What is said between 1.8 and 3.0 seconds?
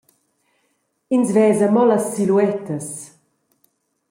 las siluettas.